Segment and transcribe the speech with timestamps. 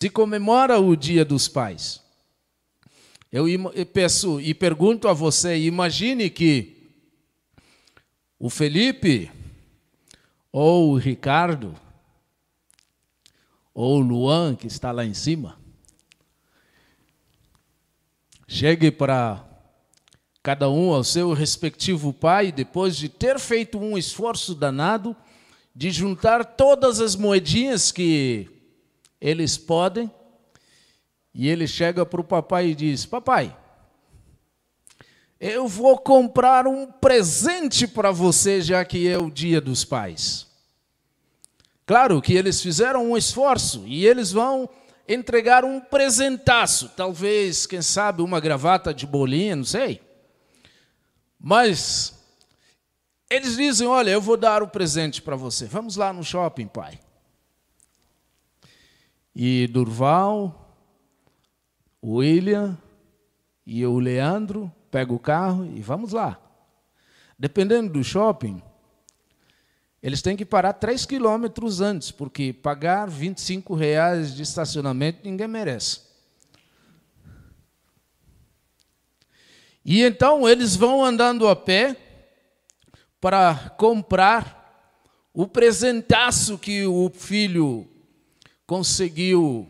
[0.00, 2.00] se comemora o Dia dos Pais.
[3.30, 3.44] Eu
[3.92, 6.74] peço e pergunto a você: imagine que
[8.38, 9.30] o Felipe,
[10.50, 11.76] ou o Ricardo,
[13.74, 15.58] ou o Luan, que está lá em cima,
[18.48, 19.46] chegue para
[20.42, 25.14] cada um ao seu respectivo pai, depois de ter feito um esforço danado
[25.76, 28.59] de juntar todas as moedinhas que
[29.20, 30.10] eles podem,
[31.34, 33.56] e ele chega para o papai e diz: Papai,
[35.38, 40.46] eu vou comprar um presente para você, já que é o dia dos pais.
[41.86, 44.68] Claro que eles fizeram um esforço e eles vão
[45.08, 50.00] entregar um presentaço, talvez, quem sabe, uma gravata de bolinha, não sei.
[51.38, 52.14] Mas
[53.28, 55.66] eles dizem: Olha, eu vou dar o presente para você.
[55.66, 56.98] Vamos lá no shopping, pai.
[59.34, 60.76] E Durval,
[62.00, 62.76] o William
[63.64, 66.40] e o Leandro pegam o carro e vamos lá.
[67.38, 68.62] Dependendo do shopping,
[70.02, 76.00] eles têm que parar 3 quilômetros antes, porque pagar 25 reais de estacionamento ninguém merece.
[79.84, 81.96] E então eles vão andando a pé
[83.20, 84.60] para comprar
[85.32, 87.89] o presentaço que o filho
[88.70, 89.68] conseguiu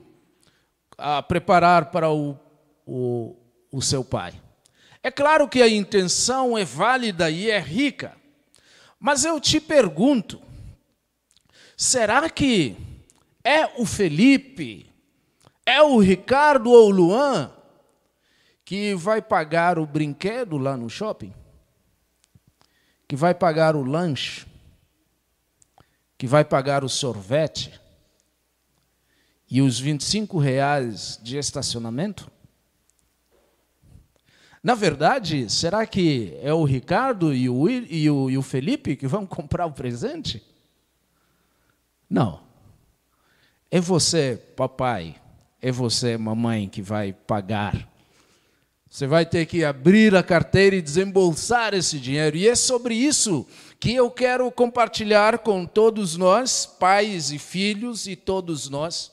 [0.99, 2.39] ah, preparar para o,
[2.85, 3.35] o,
[3.73, 4.39] o seu pai.
[5.03, 8.15] É claro que a intenção é válida e é rica,
[8.99, 10.39] mas eu te pergunto:
[11.75, 12.77] será que
[13.43, 14.93] é o Felipe,
[15.65, 17.51] é o Ricardo ou o Luan
[18.67, 21.33] que vai pagar o brinquedo lá no shopping?
[23.09, 24.47] Que vai pagar o lanche?
[26.19, 27.80] Que vai pagar o sorvete?
[29.51, 32.31] E os 25 reais de estacionamento?
[34.63, 39.09] Na verdade, será que é o Ricardo e o, e o, e o Felipe que
[39.09, 40.43] vão comprar o presente?
[42.09, 42.43] Não.
[43.71, 45.17] É você, papai,
[45.61, 47.89] é você, mamãe, que vai pagar.
[48.89, 52.37] Você vai ter que abrir a carteira e desembolsar esse dinheiro.
[52.37, 53.47] E é sobre isso
[53.79, 59.13] que eu quero compartilhar com todos nós, pais e filhos e todos nós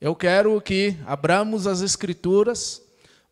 [0.00, 2.82] eu quero que abramos as Escrituras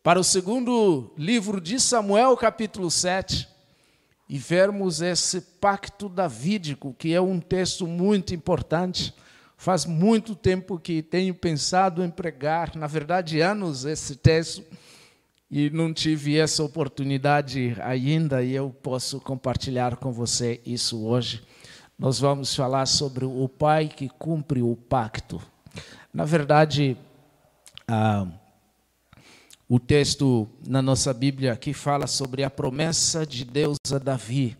[0.01, 3.47] para o segundo livro de Samuel, capítulo 7,
[4.27, 9.13] e vermos esse pacto davídico, que é um texto muito importante.
[9.57, 14.63] Faz muito tempo que tenho pensado em pregar, na verdade, anos, esse texto,
[15.51, 21.43] e não tive essa oportunidade ainda, e eu posso compartilhar com você isso hoje.
[21.99, 25.41] Nós vamos falar sobre o pai que cumpre o pacto.
[26.13, 26.95] Na verdade,
[27.87, 28.27] ah,
[29.67, 34.55] o texto na nossa Bíblia aqui fala sobre a promessa de Deus a Davi,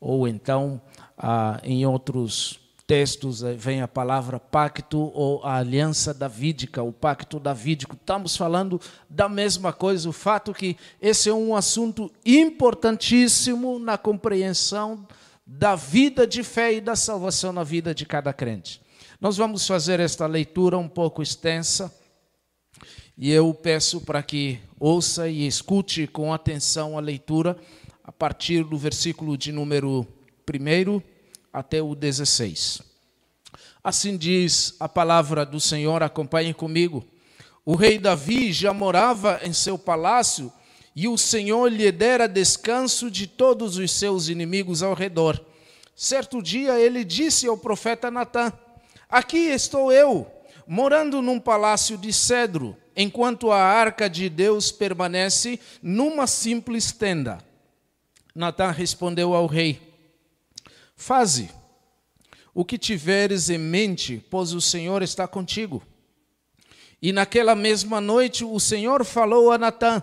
[0.00, 0.82] ou então,
[1.16, 2.58] ah, em outros
[2.88, 7.94] textos, eh, vem a palavra pacto ou a aliança davídica, o pacto davídico.
[7.94, 15.06] Estamos falando da mesma coisa, o fato que esse é um assunto importantíssimo na compreensão
[15.46, 18.82] da vida de fé e da salvação na vida de cada crente.
[19.20, 21.94] Nós vamos fazer esta leitura um pouco extensa
[23.18, 27.54] e eu peço para que ouça e escute com atenção a leitura
[28.02, 30.06] a partir do versículo de número
[30.48, 31.02] 1
[31.52, 32.80] até o 16.
[33.84, 37.04] Assim diz a palavra do Senhor, acompanhe comigo.
[37.62, 40.50] O rei Davi já morava em seu palácio
[40.96, 45.38] e o Senhor lhe dera descanso de todos os seus inimigos ao redor.
[45.94, 48.50] Certo dia ele disse ao profeta Natã:
[49.10, 50.30] Aqui estou eu,
[50.64, 57.38] morando num palácio de cedro, enquanto a arca de Deus permanece numa simples tenda.
[58.32, 59.80] Natã respondeu ao rei:
[60.94, 61.50] Faze
[62.54, 65.82] o que tiveres em mente, pois o Senhor está contigo.
[67.02, 70.00] E naquela mesma noite o Senhor falou a Natã: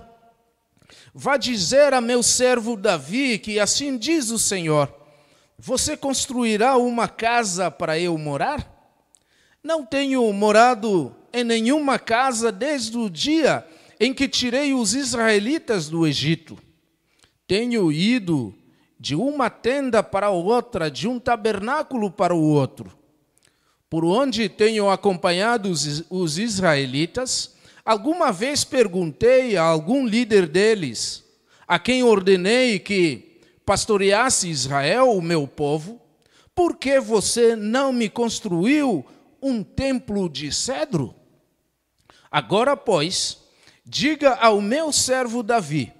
[1.13, 4.93] Vá dizer a meu servo Davi que assim diz o Senhor:
[5.57, 8.76] Você construirá uma casa para eu morar?
[9.67, 13.67] Não tenho morado em nenhuma casa desde o dia
[13.99, 16.57] em que tirei os israelitas do Egito.
[17.45, 18.55] Tenho ido
[18.97, 22.97] de uma tenda para outra, de um tabernáculo para o outro.
[23.89, 27.53] Por onde tenho acompanhado os, israelitas,
[27.83, 31.25] alguma vez perguntei a algum líder deles,
[31.67, 35.99] a quem ordenei que pastoreasse Israel, o meu povo,
[36.55, 39.05] por que você não me construiu
[39.41, 41.15] um templo de cedro?
[42.31, 43.39] Agora, pois,
[43.85, 45.93] diga ao meu servo Davi: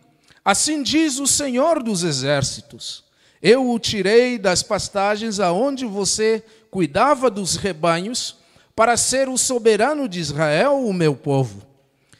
[0.44, 3.04] Assim diz o Senhor dos exércitos:
[3.42, 8.38] Eu o tirei das pastagens aonde você cuidava dos rebanhos,
[8.76, 11.66] para ser o soberano de Israel, o meu povo.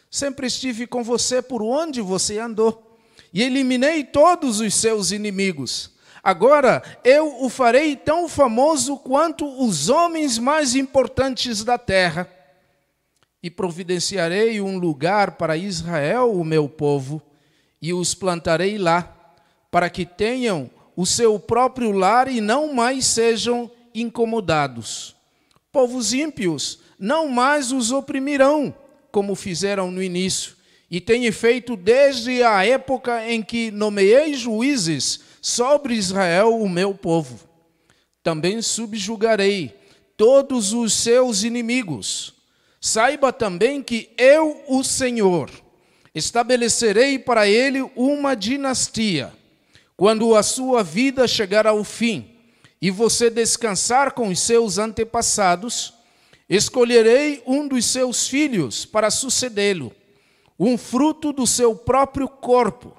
[0.10, 2.98] Sempre estive com você por onde você andou,
[3.32, 5.92] e eliminei todos os seus inimigos.
[6.28, 12.30] Agora eu o farei tão famoso quanto os homens mais importantes da terra
[13.42, 17.22] e providenciarei um lugar para Israel, o meu povo,
[17.82, 19.38] e os plantarei lá,
[19.72, 25.16] para que tenham o seu próprio lar e não mais sejam incomodados.
[25.72, 28.76] Povos ímpios não mais os oprimirão,
[29.14, 30.58] como fizeram no início,
[30.92, 37.40] e tenho feito desde a época em que nomeei juízes sobre Israel, o meu povo.
[38.24, 39.76] Também subjugarei
[40.16, 42.38] todos os seus inimigos
[42.80, 45.50] Saiba também que eu, o Senhor,
[46.14, 49.34] estabelecerei para ele uma dinastia.
[49.96, 52.36] Quando a sua vida chegar ao fim
[52.80, 55.94] e você descansar com os seus antepassados,
[56.48, 59.92] escolherei um dos seus filhos para sucedê-lo,
[60.60, 62.96] um fruto do seu próprio corpo,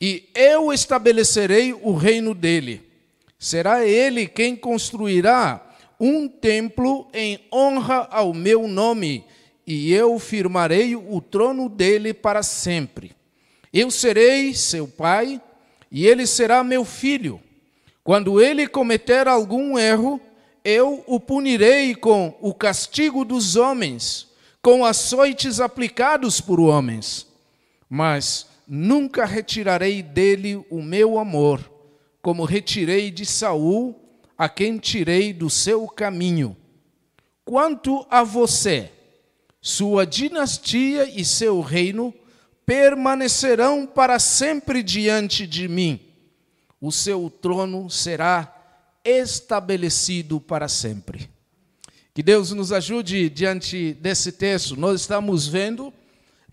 [0.00, 2.82] e eu estabelecerei o reino dele.
[3.38, 5.62] Será ele quem construirá
[5.98, 9.24] um templo em honra ao meu nome,
[9.66, 13.12] e eu firmarei o trono dele para sempre.
[13.72, 15.40] Eu serei seu pai,
[15.90, 17.40] e ele será meu filho.
[18.04, 20.20] Quando ele cometer algum erro,
[20.64, 24.28] eu o punirei com o castigo dos homens,
[24.62, 27.26] com açoites aplicados por homens.
[27.88, 31.60] Mas nunca retirarei dele o meu amor,
[32.20, 33.94] como retirei de Saul
[34.36, 36.56] a quem tirei do seu caminho.
[37.44, 38.90] Quanto a você,
[39.60, 42.12] sua dinastia e seu reino
[42.64, 46.00] permanecerão para sempre diante de mim.
[46.80, 48.52] O seu trono será
[49.04, 51.30] estabelecido para sempre.
[52.12, 54.76] Que Deus nos ajude diante desse texto.
[54.76, 55.92] Nós estamos vendo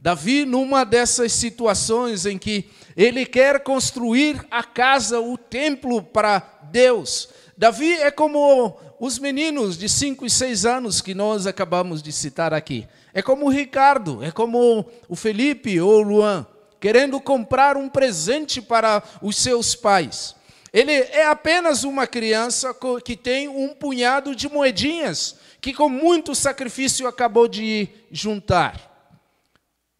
[0.04, 7.30] Davi numa dessas situações em que ele quer construir a casa, o templo para Deus.
[7.58, 12.54] Davi é como os meninos de 5 e 6 anos que nós acabamos de citar
[12.54, 12.86] aqui.
[13.14, 16.46] É como o Ricardo, é como o Felipe ou o Luan,
[16.82, 20.36] querendo comprar um presente para os seus pais.
[20.74, 22.76] Ele é apenas uma criança
[23.06, 28.93] que tem um punhado de moedinhas, que com muito sacrifício acabou de juntar.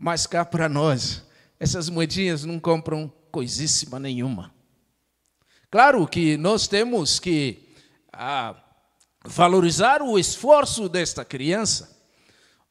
[0.04, 1.24] Mas cá para nós,
[1.58, 4.54] essas moedinhas não compram coisíssima nenhuma.
[5.72, 7.70] Claro que nós temos que
[8.12, 8.54] ah,
[9.24, 11.98] valorizar o esforço desta criança,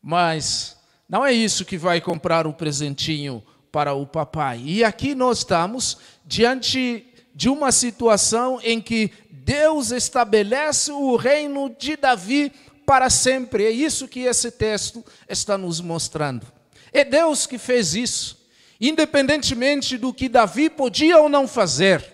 [0.03, 0.77] mas
[1.09, 3.43] não é isso que vai comprar o presentinho
[3.73, 4.61] para o papai.
[4.63, 5.97] E aqui nós estamos
[6.27, 12.53] diante de uma situação em que Deus estabelece o reino de Davi
[12.85, 13.65] para sempre.
[13.65, 16.47] É isso que esse texto está nos mostrando.
[16.93, 18.39] É Deus que fez isso,
[18.81, 22.05] independentemente do que Davi podia ou não fazer.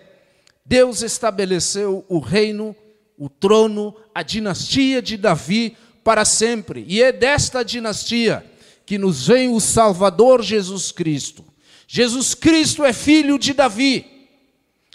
[0.63, 2.75] Deus estabeleceu o reino,
[3.17, 6.85] o trono, a dinastia de Davi para sempre.
[6.87, 8.45] E é desta dinastia
[8.85, 11.43] que nos vem o Salvador Jesus Cristo.
[11.87, 14.05] Jesus Cristo é filho de Davi.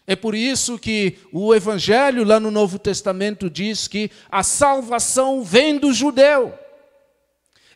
[0.06, 5.78] É por isso que o Evangelho, lá no Novo Testamento, diz que a salvação vem
[5.78, 6.52] do judeu.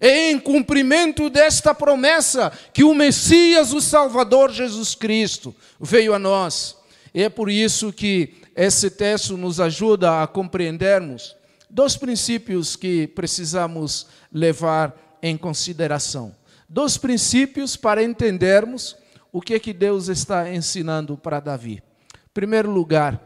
[0.01, 6.77] Em cumprimento desta promessa que o Messias, o Salvador Jesus Cristo, veio a nós.
[7.13, 11.37] É por isso que esse texto nos ajuda a compreendermos
[11.69, 16.35] dois princípios que precisamos levar em consideração.
[16.69, 18.97] Dois princípios para entendermos
[19.33, 21.83] o que é que Deus está ensinando para Davi.
[22.15, 23.21] Em primeiro lugar,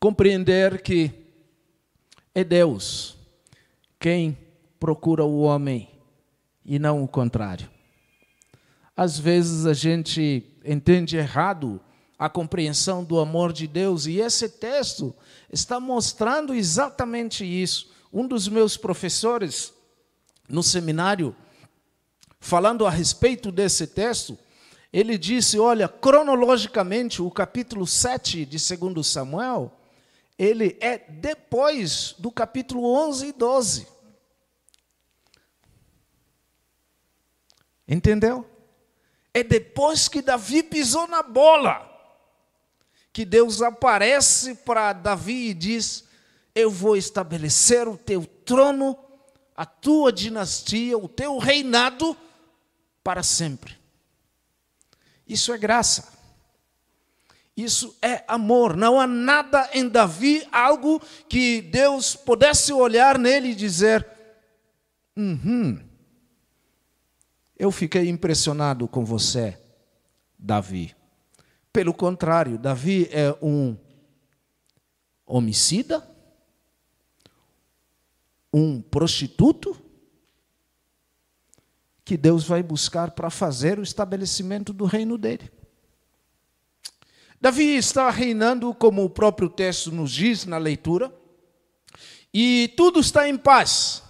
[0.00, 1.10] compreender que
[2.34, 3.16] é Deus
[3.98, 4.36] quem
[4.82, 5.88] procura o homem
[6.64, 7.70] e não o contrário.
[8.96, 11.80] Às vezes a gente entende errado
[12.18, 14.06] a compreensão do amor de Deus.
[14.06, 15.14] E esse texto
[15.52, 17.92] está mostrando exatamente isso.
[18.12, 19.72] Um dos meus professores
[20.48, 21.32] no seminário,
[22.40, 24.36] falando a respeito desse texto,
[24.92, 29.70] ele disse: Olha, cronologicamente, o capítulo 7 de 2 Samuel,
[30.36, 33.91] ele é depois do capítulo 11 e 12.
[37.86, 38.48] Entendeu?
[39.34, 41.88] É depois que Davi pisou na bola
[43.12, 46.04] que Deus aparece para Davi e diz:
[46.54, 48.98] Eu vou estabelecer o teu trono
[49.56, 52.16] a tua dinastia, o teu reinado
[53.04, 53.78] para sempre.
[55.26, 56.12] Isso é graça.
[57.56, 58.76] Isso é amor.
[58.76, 64.06] Não há nada em Davi, algo que Deus pudesse olhar nele e dizer:
[65.16, 65.78] uhum,
[67.56, 69.58] eu fiquei impressionado com você,
[70.38, 70.94] Davi.
[71.72, 73.76] Pelo contrário, Davi é um
[75.24, 76.06] homicida,
[78.52, 79.80] um prostituto,
[82.04, 85.50] que Deus vai buscar para fazer o estabelecimento do reino dele.
[87.40, 91.12] Davi está reinando, como o próprio texto nos diz na leitura,
[92.34, 94.01] e tudo está em paz.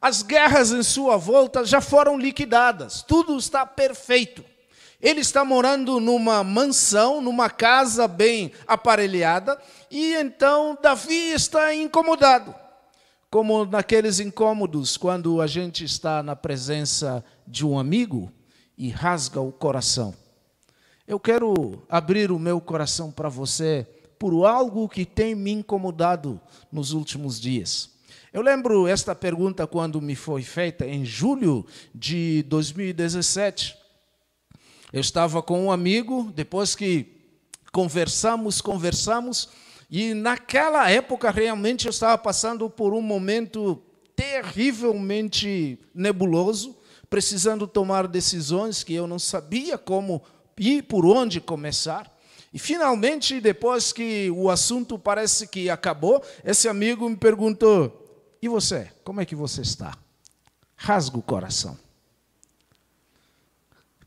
[0.00, 4.42] As guerras em sua volta já foram liquidadas, tudo está perfeito.
[5.00, 12.54] Ele está morando numa mansão, numa casa bem aparelhada, e então Davi está incomodado.
[13.30, 18.32] Como naqueles incômodos, quando a gente está na presença de um amigo
[18.76, 20.14] e rasga o coração.
[21.06, 23.86] Eu quero abrir o meu coração para você
[24.18, 26.40] por algo que tem me incomodado
[26.70, 27.90] nos últimos dias.
[28.32, 33.76] Eu lembro esta pergunta quando me foi feita em julho de 2017.
[34.92, 37.08] Eu estava com um amigo, depois que
[37.72, 39.48] conversamos, conversamos,
[39.90, 43.82] e naquela época realmente eu estava passando por um momento
[44.14, 46.76] terrivelmente nebuloso,
[47.08, 50.22] precisando tomar decisões que eu não sabia como
[50.56, 52.16] e por onde começar.
[52.52, 57.99] E finalmente, depois que o assunto parece que acabou, esse amigo me perguntou:
[58.42, 58.90] E você?
[59.04, 59.96] Como é que você está?
[60.76, 61.78] Rasga o coração.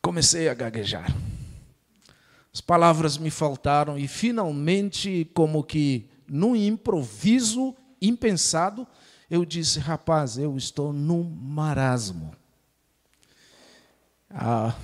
[0.02, 1.14] Comecei a gaguejar.
[2.52, 8.86] As palavras me faltaram e finalmente, como que num improviso impensado,
[9.30, 12.34] eu disse: Rapaz, eu estou num marasmo.
[14.30, 14.76] Ah,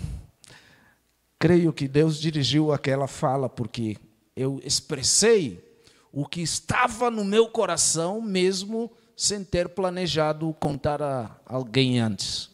[1.38, 3.96] creio que Deus dirigiu aquela fala porque
[4.36, 5.64] eu expressei
[6.12, 12.48] o que estava no meu coração, mesmo sem ter planejado contar a alguém antes.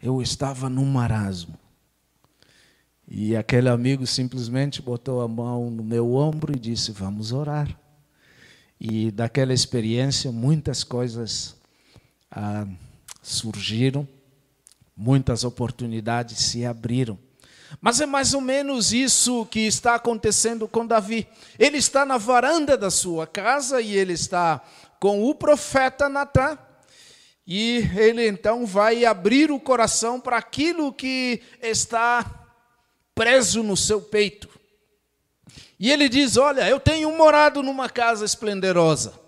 [0.00, 1.58] Eu estava num marasmo.
[3.08, 7.76] E aquele amigo simplesmente botou a mão no meu ombro e disse: Vamos orar.
[8.80, 11.56] E daquela experiência, muitas coisas
[12.30, 12.68] ah,
[13.20, 14.06] surgiram
[14.96, 17.18] muitas oportunidades se abriram.
[17.80, 21.26] Mas é mais ou menos isso que está acontecendo com Davi.
[21.58, 24.62] Ele está na varanda da sua casa e ele está
[25.00, 26.58] com o profeta Natan.
[27.46, 32.24] E ele então vai abrir o coração para aquilo que está
[33.14, 34.48] preso no seu peito.
[35.78, 39.18] E ele diz: Olha, eu tenho morado numa casa esplendorosa,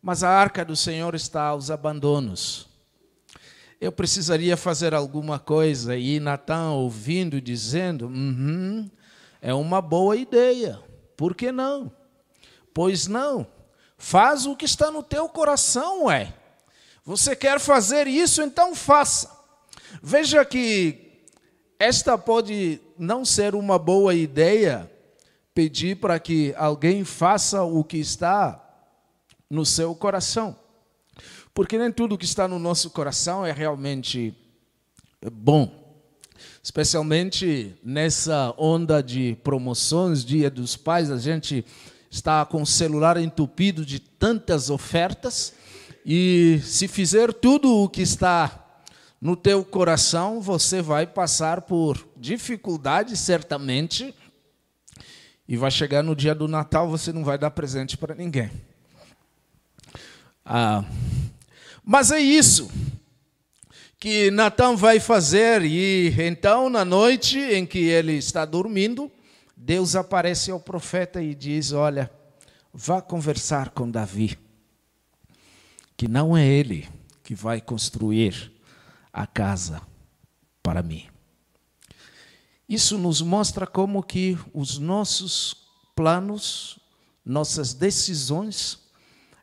[0.00, 2.71] mas a arca do Senhor está aos abandonos
[3.82, 5.96] eu precisaria fazer alguma coisa.
[5.96, 8.88] E Natan ouvindo, dizendo: uhum,
[9.40, 10.80] é uma boa ideia,
[11.16, 11.92] por que não?
[12.72, 13.44] Pois não,
[13.98, 16.32] faz o que está no teu coração, é.
[17.04, 19.28] Você quer fazer isso, então faça.
[20.00, 21.24] Veja que
[21.76, 24.88] esta pode não ser uma boa ideia,
[25.52, 28.64] pedir para que alguém faça o que está
[29.50, 30.61] no seu coração.
[31.54, 34.34] Porque nem tudo que está no nosso coração é realmente
[35.30, 35.82] bom.
[36.62, 41.64] Especialmente nessa onda de promoções, Dia dos Pais, a gente
[42.10, 45.54] está com o celular entupido de tantas ofertas
[46.04, 48.58] e se fizer tudo o que está
[49.20, 54.14] no teu coração, você vai passar por dificuldades certamente
[55.46, 58.50] e vai chegar no dia do Natal, você não vai dar presente para ninguém.
[60.44, 60.84] Ah,
[61.84, 62.70] mas é isso
[64.02, 69.08] que Natan vai fazer, e então, na noite em que ele está dormindo,
[69.56, 72.10] Deus aparece ao profeta e diz: Olha,
[72.74, 74.36] vá conversar com Davi,
[75.96, 76.88] que não é ele
[77.22, 78.52] que vai construir
[79.12, 79.80] a casa
[80.64, 81.06] para mim.
[82.68, 86.76] Isso nos mostra como que os nossos planos,
[87.24, 88.81] nossas decisões,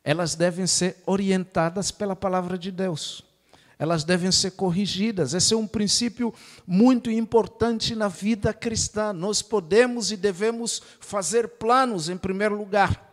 [0.09, 3.23] elas devem ser orientadas pela palavra de Deus.
[3.77, 5.35] Elas devem ser corrigidas.
[5.35, 6.33] Esse é um princípio
[6.65, 9.13] muito importante na vida cristã.
[9.13, 13.07] Nós podemos e devemos fazer planos em primeiro lugar.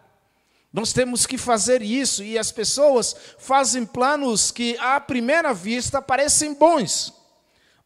[0.72, 6.54] Nós temos que fazer isso e as pessoas fazem planos que à primeira vista parecem
[6.54, 7.12] bons,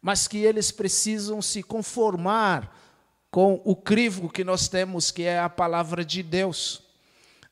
[0.00, 2.79] mas que eles precisam se conformar
[3.29, 6.88] com o crivo que nós temos, que é a palavra de Deus.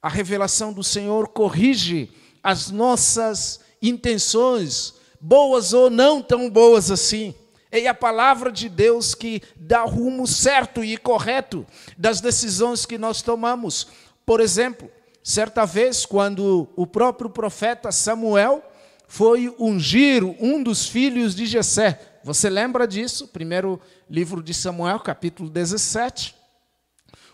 [0.01, 2.11] A revelação do Senhor corrige
[2.43, 7.35] as nossas intenções, boas ou não tão boas assim.
[7.71, 11.67] É a palavra de Deus que dá rumo certo e correto
[11.99, 13.89] das decisões que nós tomamos.
[14.25, 14.91] Por exemplo,
[15.23, 18.63] certa vez, quando o próprio profeta Samuel
[19.07, 23.29] foi ungir um dos filhos de Jessé, você lembra disso?
[23.29, 26.35] Primeiro livro de Samuel, capítulo 17.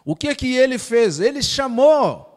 [0.04, 1.20] O que que ele fez?
[1.20, 2.33] Ele chamou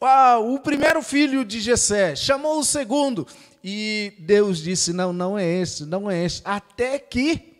[0.00, 3.26] ah, o primeiro filho de Jessé, chamou o segundo,
[3.62, 6.42] e Deus disse: Não, não é esse, não é esse.
[6.44, 7.54] Até que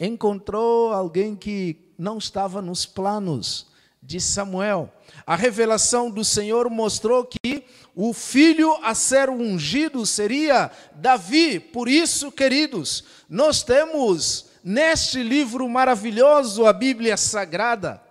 [0.00, 3.68] encontrou alguém que não estava nos planos
[4.02, 4.92] de Samuel.
[5.26, 7.64] A revelação do Senhor mostrou que
[7.94, 11.58] o filho a ser ungido seria Davi.
[11.60, 18.02] Por isso, queridos, nós temos neste livro maravilhoso, a Bíblia Sagrada,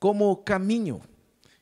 [0.00, 1.02] como caminho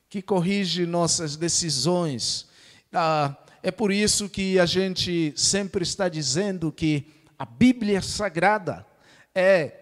[0.09, 2.47] que corrige nossas decisões.
[2.93, 7.05] Ah, é por isso que a gente sempre está dizendo que
[7.37, 8.85] a Bíblia Sagrada
[9.35, 9.73] é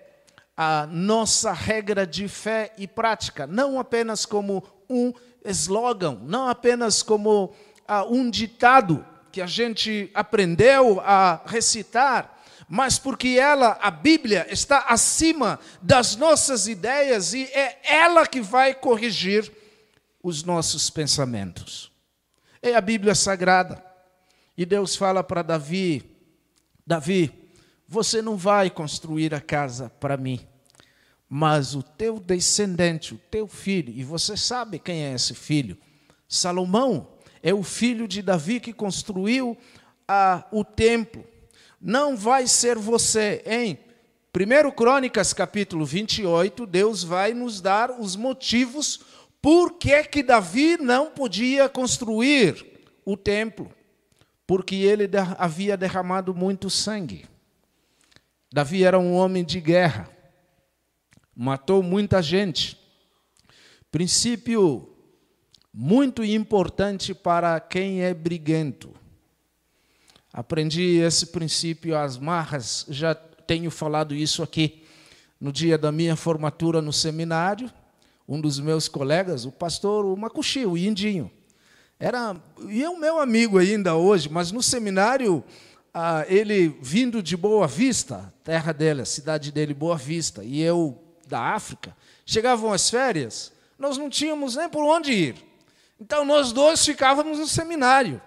[0.57, 5.13] a nossa regra de fé e prática, não apenas como um
[5.43, 7.53] slogan, não apenas como
[7.87, 14.85] ah, um ditado que a gente aprendeu a recitar, mas porque ela, a Bíblia, está
[14.87, 19.51] acima das nossas ideias e é ela que vai corrigir
[20.25, 21.91] os nossos pensamentos
[22.59, 23.85] é a Bíblia Sagrada.
[24.57, 26.03] E Deus fala para Davi:
[26.85, 27.31] Davi,
[27.87, 30.39] você não vai construir a casa para mim,
[31.29, 35.77] mas o teu descendente, o teu filho, e você sabe quem é esse filho?
[36.27, 37.07] Salomão
[37.43, 39.55] é o filho de Davi que construiu
[40.51, 41.23] o templo.
[41.79, 43.77] Não vai ser você, em
[44.35, 49.01] 1 Crônicas capítulo 28, Deus vai nos dar os motivos
[49.45, 52.65] por que, que Davi não podia construir
[53.05, 53.71] o templo?
[54.47, 57.27] Porque ele havia derramado muito sangue.
[58.51, 60.09] Davi era um homem de guerra,
[61.35, 62.75] matou muita gente.
[63.91, 64.89] Princípio
[65.71, 68.95] muito importante para quem é briguento.
[70.33, 74.83] Aprendi esse princípio às marras, já tenho falado isso aqui
[75.39, 77.71] no dia da minha formatura no seminário
[78.27, 81.31] um dos meus colegas, o pastor Macuxi, o Indinho.
[81.99, 82.35] Era,
[82.67, 85.43] e é o meu amigo ainda hoje, mas no seminário,
[85.93, 91.01] ah, ele vindo de Boa Vista, terra dele, a cidade dele, Boa Vista, e eu
[91.27, 95.35] da África, chegavam as férias, nós não tínhamos nem por onde ir.
[95.99, 98.21] Então nós dois ficávamos no seminário.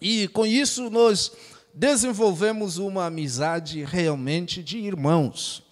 [0.00, 1.32] E com isso nós
[1.74, 5.62] desenvolvemos uma amizade realmente de irmãos.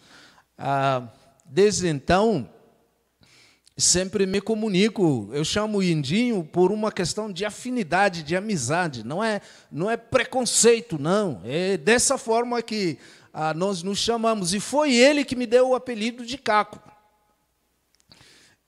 [0.58, 1.08] Ah,
[1.46, 2.48] desde então,
[3.76, 9.22] sempre me comunico, eu chamo o Indinho por uma questão de afinidade, de amizade, não
[9.22, 11.40] é, não é preconceito, não.
[11.44, 12.98] É dessa forma que
[13.32, 14.54] ah, nós nos chamamos.
[14.54, 16.80] E foi ele que me deu o apelido de Caco.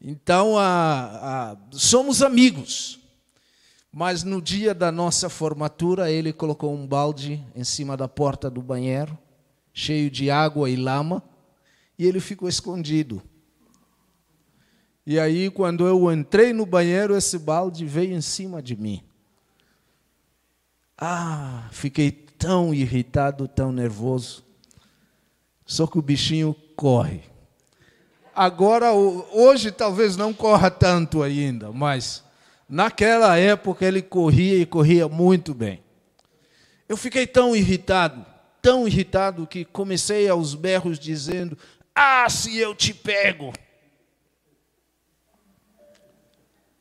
[0.00, 2.98] Então, ah, ah, somos amigos.
[3.92, 8.60] Mas no dia da nossa formatura, ele colocou um balde em cima da porta do
[8.60, 9.16] banheiro,
[9.72, 11.22] cheio de água e lama,
[11.98, 13.22] e ele ficou escondido.
[15.06, 19.04] E aí, quando eu entrei no banheiro, esse balde veio em cima de mim.
[20.98, 24.44] Ah, fiquei tão irritado, tão nervoso.
[25.64, 27.22] Só que o bichinho corre.
[28.34, 32.24] Agora, hoje talvez não corra tanto ainda, mas
[32.68, 35.82] naquela época ele corria e corria muito bem.
[36.88, 38.26] Eu fiquei tão irritado,
[38.60, 41.56] tão irritado, que comecei aos berros dizendo:
[41.94, 43.52] Ah, se eu te pego!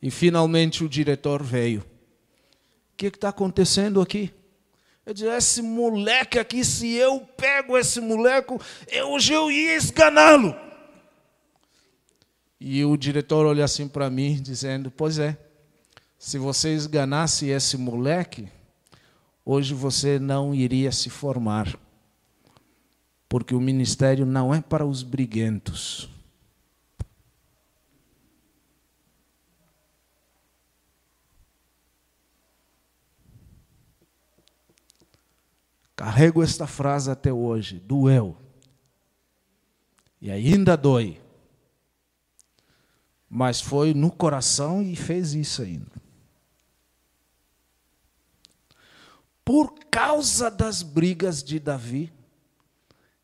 [0.00, 1.80] E finalmente o diretor veio.
[1.80, 4.32] O que está acontecendo aqui?
[5.04, 8.56] Eu disse, esse moleque aqui, se eu pego esse moleque,
[8.88, 10.54] eu, hoje eu ia esganá-lo.
[12.58, 15.38] E o diretor olha assim para mim, dizendo, pois é,
[16.18, 18.48] se você esganasse esse moleque,
[19.44, 21.78] hoje você não iria se formar.
[23.28, 26.08] Porque o ministério não é para os briguentos.
[35.96, 38.36] Carrego esta frase até hoje: doeu.
[40.20, 41.20] E ainda dói.
[43.28, 45.90] Mas foi no coração e fez isso ainda.
[49.44, 52.12] Por causa das brigas de Davi,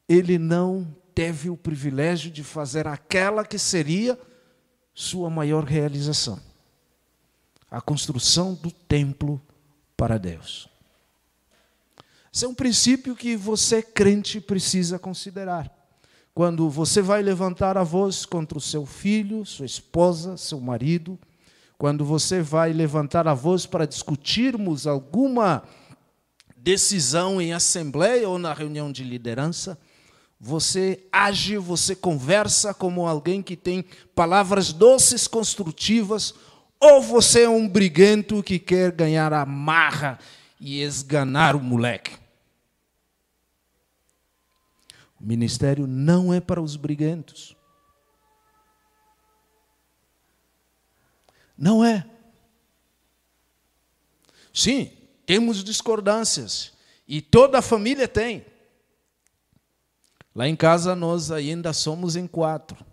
[0.09, 4.19] ele não teve o privilégio de fazer aquela que seria
[4.95, 6.41] sua maior realização.
[7.71, 9.41] a construção do templo
[9.97, 10.69] para Deus.
[12.35, 15.71] Esse é um princípio que você, crente, precisa considerar.
[16.35, 21.19] Quando você vai levantar a voz contra o seu filho, sua esposa, seu marido,
[21.77, 25.63] quando você vai levantar a voz para discutirmos alguma
[26.57, 29.79] decisão em assembleia ou na reunião de liderança,
[30.41, 36.35] você age, você conversa como alguém que tem palavras doces, construtivas,
[36.81, 40.19] ou você é um briguento que quer ganhar a marra
[40.59, 42.23] e esganar o moleque.
[45.12, 47.57] O ministério não é para os briguentos.
[51.57, 52.05] Não é.
[54.53, 54.91] Sim,
[55.25, 56.73] temos discordâncias.
[57.07, 58.45] E toda a família tem.
[60.35, 62.85] Lá em casa nós ainda somos em quatro.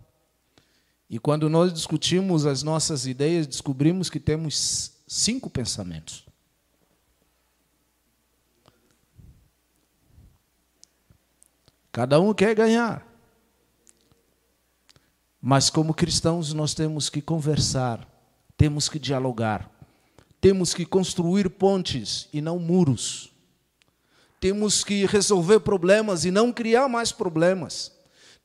[1.08, 6.29] E quando nós discutimos as nossas ideias, descobrimos que temos cinco pensamentos.
[11.92, 13.06] Cada um quer ganhar.
[15.40, 18.06] Mas, como cristãos, nós temos que conversar,
[18.56, 19.70] temos que dialogar,
[20.40, 23.32] temos que construir pontes e não muros.
[24.38, 27.92] Temos que resolver problemas e não criar mais problemas.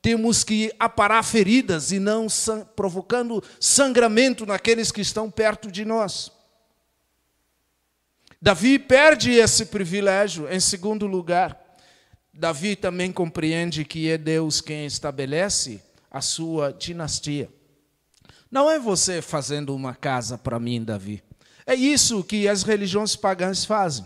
[0.02, 2.26] Temos que aparar feridas e não
[2.74, 6.30] provocando sangramento naqueles que estão perto de nós.
[8.40, 11.65] Davi perde esse privilégio, em segundo lugar
[12.38, 17.48] Davi também compreende que é Deus quem estabelece a sua dinastia.
[18.50, 21.22] Não é você fazendo uma casa para mim, Davi.
[21.66, 24.04] É isso que as religiões pagãs fazem.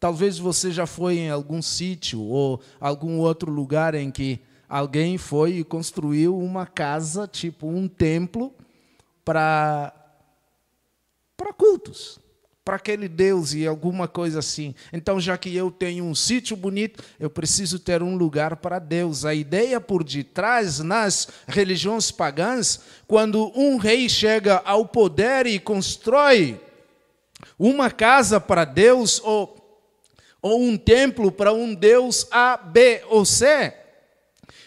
[0.00, 5.58] Talvez você já foi em algum sítio ou algum outro lugar em que alguém foi
[5.58, 8.52] e construiu uma casa, tipo um templo,
[9.24, 9.92] para
[11.36, 12.21] para cultos
[12.64, 14.74] para aquele Deus e alguma coisa assim.
[14.92, 19.24] Então, já que eu tenho um sítio bonito, eu preciso ter um lugar para Deus.
[19.24, 26.60] A ideia por detrás nas religiões pagãs, quando um rei chega ao poder e constrói
[27.58, 29.56] uma casa para Deus ou,
[30.40, 33.74] ou um templo para um Deus A, B ou C,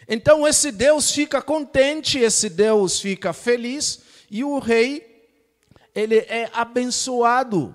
[0.07, 5.15] então esse Deus fica contente, esse Deus fica feliz e o rei
[5.95, 7.73] ele é abençoado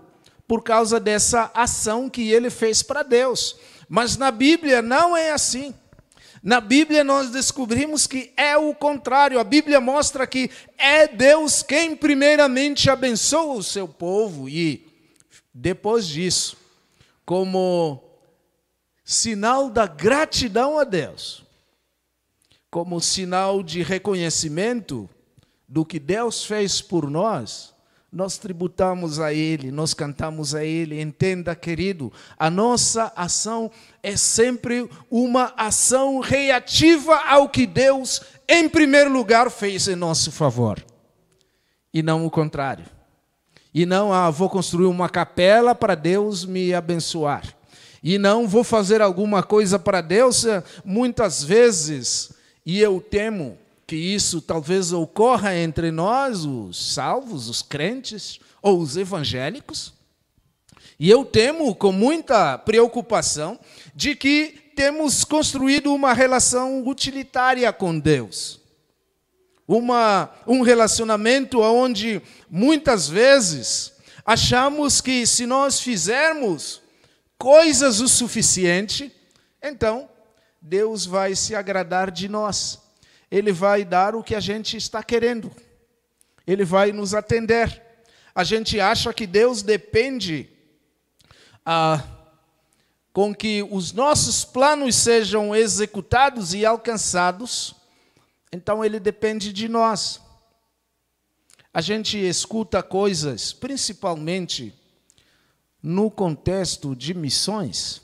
[0.51, 3.55] por causa dessa ação que ele fez para Deus.
[3.89, 5.73] Mas na Bíblia não é assim.
[6.43, 9.39] Na Bíblia nós descobrimos que é o contrário.
[9.39, 14.89] A Bíblia mostra que é Deus quem primeiramente abençoa o seu povo e
[15.55, 16.57] depois disso,
[17.25, 18.03] como
[19.05, 21.45] sinal da gratidão a Deus,
[22.69, 25.09] como sinal de reconhecimento
[25.69, 27.73] do que Deus fez por nós,
[28.13, 31.01] nós tributamos a Ele, nós cantamos a Ele.
[31.01, 33.71] Entenda, querido, a nossa ação
[34.03, 40.85] é sempre uma ação reativa ao que Deus, em primeiro lugar, fez em nosso favor,
[41.95, 42.85] e não o contrário.
[43.73, 47.45] E não, ah, vou construir uma capela para Deus me abençoar.
[48.03, 52.33] E não vou fazer alguma coisa para Deus, eh, muitas vezes,
[52.67, 53.59] e eu temo
[53.91, 59.93] que isso talvez ocorra entre nós, os salvos, os crentes ou os evangélicos.
[60.97, 63.59] E eu temo com muita preocupação
[63.93, 68.61] de que temos construído uma relação utilitária com Deus.
[69.67, 73.93] Uma, um relacionamento onde muitas vezes
[74.25, 76.81] achamos que se nós fizermos
[77.37, 79.13] coisas o suficiente,
[79.61, 80.09] então
[80.63, 82.89] Deus vai se agradar de nós.
[83.31, 85.51] Ele vai dar o que a gente está querendo.
[86.47, 87.83] Ele vai nos atender.
[88.35, 90.49] A gente acha que Deus depende
[91.65, 92.03] ah,
[93.13, 97.75] com que os nossos planos sejam executados e alcançados,
[98.53, 100.21] então ele depende de nós.
[101.73, 104.75] A gente escuta coisas, principalmente
[105.83, 108.03] no contexto de missões,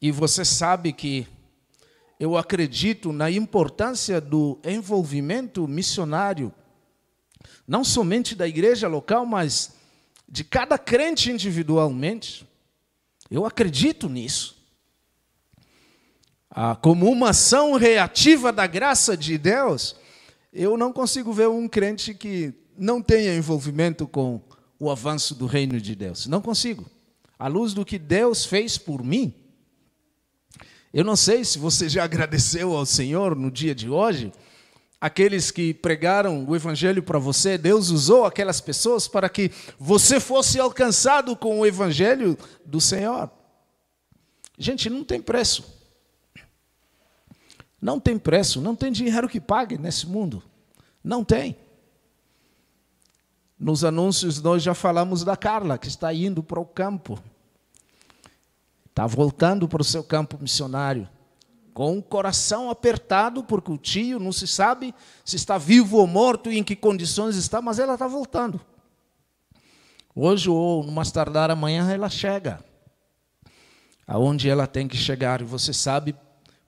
[0.00, 1.26] e você sabe que
[2.18, 6.52] eu acredito na importância do envolvimento missionário,
[7.66, 9.74] não somente da igreja local, mas
[10.28, 12.46] de cada crente individualmente.
[13.30, 14.56] Eu acredito nisso.
[16.50, 19.96] Ah, como uma ação reativa da graça de Deus,
[20.52, 24.40] eu não consigo ver um crente que não tenha envolvimento com
[24.78, 26.26] o avanço do reino de Deus.
[26.26, 26.86] Não consigo.
[27.38, 29.34] À luz do que Deus fez por mim,
[30.94, 34.32] eu não sei se você já agradeceu ao Senhor no dia de hoje
[35.04, 40.58] aqueles que pregaram o evangelho para você, Deus usou aquelas pessoas para que você fosse
[40.58, 43.30] alcançado com o evangelho do Senhor.
[44.56, 45.62] Gente, não tem preço.
[47.82, 50.42] Não tem preço, não tem dinheiro que pague nesse mundo.
[51.04, 51.54] Não tem.
[53.58, 57.22] Nos anúncios nós já falamos da Carla, que está indo para o campo.
[58.94, 61.08] Está voltando para o seu campo missionário
[61.72, 66.48] com o coração apertado, porque o tio não se sabe se está vivo ou morto
[66.48, 68.60] e em que condições está, mas ela está voltando.
[70.14, 72.64] Hoje ou mais tardar amanhã ela chega
[74.06, 75.40] aonde ela tem que chegar.
[75.40, 76.14] E você sabe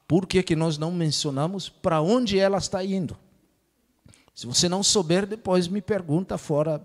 [0.08, 3.16] por que, que nós não mencionamos para onde ela está indo.
[4.34, 6.84] Se você não souber, depois me pergunta fora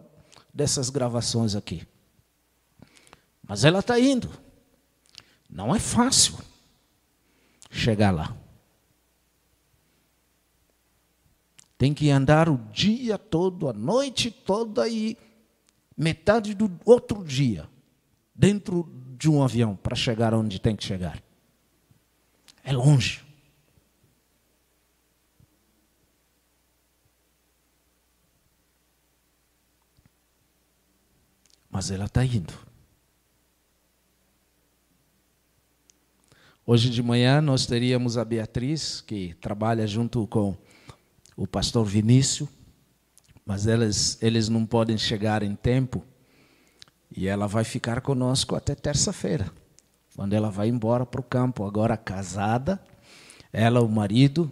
[0.53, 1.87] dessas gravações aqui.
[3.41, 4.29] Mas ela está indo.
[5.51, 6.39] Não é fácil
[7.69, 8.35] chegar lá.
[11.77, 15.17] Tem que andar o dia todo, a noite toda e
[15.97, 17.69] metade do outro dia
[18.33, 21.21] dentro de um avião para chegar onde tem que chegar.
[22.63, 23.25] É longe.
[31.69, 32.70] Mas ela está indo.
[36.73, 40.55] Hoje de manhã nós teríamos a Beatriz, que trabalha junto com
[41.35, 42.47] o pastor Vinícius,
[43.45, 46.01] mas eles, eles não podem chegar em tempo
[47.13, 49.51] e ela vai ficar conosco até terça-feira,
[50.15, 52.81] quando ela vai embora para o campo, agora casada,
[53.51, 54.49] ela, o marido,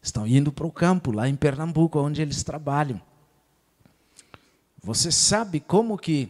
[0.00, 3.02] estão indo para o campo, lá em Pernambuco, onde eles trabalham.
[4.80, 6.28] Você sabe como que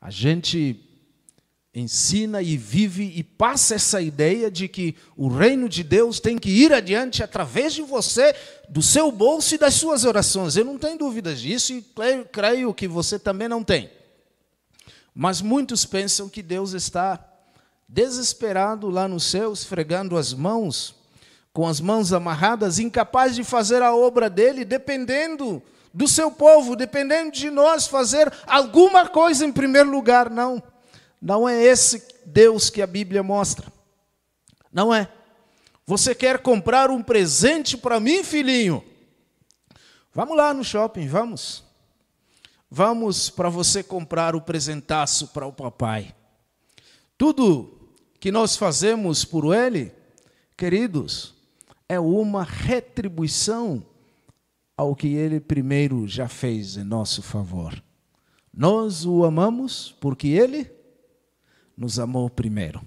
[0.00, 0.93] a gente
[1.74, 6.48] ensina e vive e passa essa ideia de que o reino de Deus tem que
[6.48, 8.34] ir adiante através de você,
[8.68, 10.56] do seu bolso e das suas orações.
[10.56, 11.84] Eu não tenho dúvidas disso e
[12.30, 13.90] creio, que você também não tem.
[15.12, 17.18] Mas muitos pensam que Deus está
[17.88, 20.94] desesperado lá no céu, esfregando as mãos,
[21.52, 25.60] com as mãos amarradas, incapaz de fazer a obra dele, dependendo
[25.92, 30.30] do seu povo, dependendo de nós fazer alguma coisa em primeiro lugar.
[30.30, 30.62] Não.
[31.24, 33.72] Não é esse Deus que a Bíblia mostra.
[34.70, 35.10] Não é.
[35.86, 38.84] Você quer comprar um presente para mim, filhinho?
[40.12, 41.64] Vamos lá no shopping, vamos.
[42.70, 46.14] Vamos para você comprar o presentaço para o papai.
[47.16, 47.88] Tudo
[48.20, 49.94] que nós fazemos por ele,
[50.58, 51.32] queridos,
[51.88, 53.82] é uma retribuição
[54.76, 57.82] ao que ele primeiro já fez em nosso favor.
[58.52, 60.73] Nós o amamos porque ele
[61.76, 62.80] nos amou primeiro.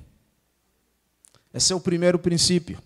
[1.54, 2.82] Esse é o primeiro princípio.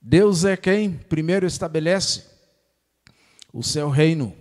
[0.00, 2.24] Deus é quem primeiro estabelece
[3.52, 4.34] o seu reino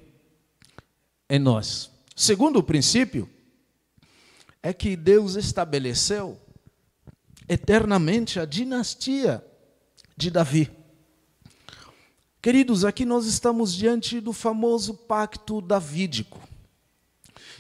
[1.29, 1.91] em nós.
[2.15, 3.29] Segundo princípio
[4.61, 6.39] é que Deus estabeleceu
[7.47, 9.45] eternamente a dinastia
[10.15, 10.71] de Davi.
[12.41, 16.39] Queridos, aqui nós estamos diante do famoso pacto davídico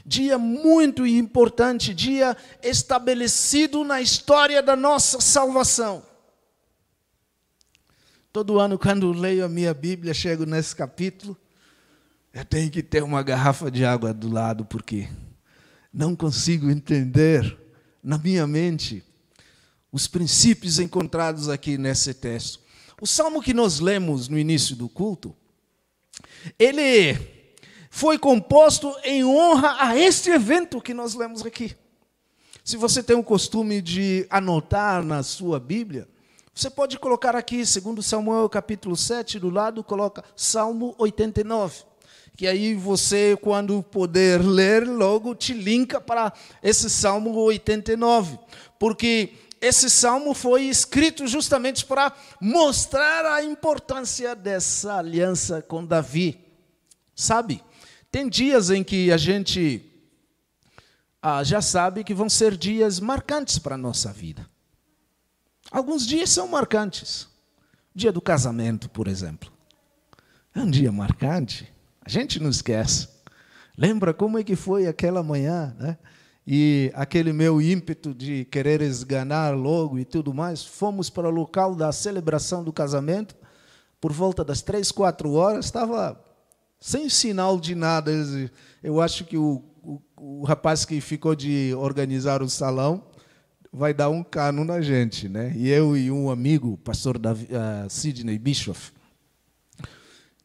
[0.05, 6.05] dia muito importante, dia estabelecido na história da nossa salvação.
[8.31, 11.35] Todo ano, quando leio a minha Bíblia, chego nesse capítulo,
[12.31, 15.09] eu tenho que ter uma garrafa de água do lado, porque
[15.91, 17.57] não consigo entender
[18.03, 19.03] na minha mente
[19.91, 22.59] os princípios encontrados aqui nesse texto.
[23.01, 25.35] O salmo que nós lemos no início do culto,
[26.59, 27.34] ele
[27.95, 31.77] foi composto em honra a este evento que nós lemos aqui.
[32.61, 36.05] Se você tem o costume de anotar na sua Bíblia,
[36.53, 41.83] você pode colocar aqui, segundo Samuel capítulo 7, do lado coloca Salmo 89.
[42.35, 48.37] Que aí você, quando puder ler, logo te linka para esse Salmo 89.
[48.77, 56.43] Porque esse salmo foi escrito justamente para mostrar a importância dessa aliança com Davi.
[57.15, 57.63] Sabe?
[58.15, 59.91] Tem dias em que a gente
[61.21, 64.49] ah, já sabe que vão ser dias marcantes para a nossa vida.
[65.69, 67.27] Alguns dias são marcantes.
[67.93, 69.51] Dia do casamento, por exemplo.
[70.55, 71.69] É um dia marcante.
[72.05, 73.09] A gente não esquece.
[73.77, 75.97] Lembra como é que foi aquela manhã, né?
[76.47, 80.63] E aquele meu ímpeto de querer esganar logo e tudo mais.
[80.63, 83.35] Fomos para o local da celebração do casamento.
[83.99, 86.23] Por volta das três, quatro horas, estava
[86.79, 88.11] sem sinal de nada.
[88.83, 93.03] Eu acho que o, o, o rapaz que ficou de organizar o salão
[93.71, 95.51] vai dar um cano na gente, né?
[95.55, 98.93] E eu e um amigo, o pastor Davi, uh, Sidney Bischoff,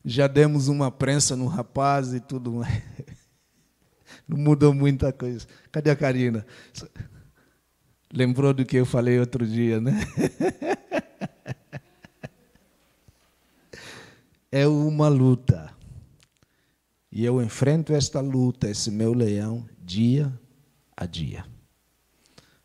[0.05, 2.83] Já demos uma prensa no rapaz e tudo mais.
[4.27, 5.47] Não mudou muita coisa.
[5.71, 6.45] Cadê a Karina?
[8.13, 9.93] Lembrou do que eu falei outro dia, né?
[14.53, 15.73] É uma luta.
[17.11, 20.33] E eu enfrento esta luta, esse meu leão, dia
[20.97, 21.45] a dia.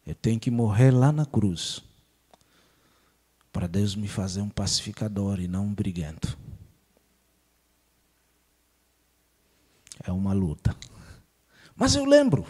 [0.06, 1.84] Eu tenho que morrer lá na cruz
[3.52, 6.38] para Deus me fazer um pacificador e não um briguento.
[10.04, 10.76] É uma luta.
[11.76, 12.46] Mas eu lembro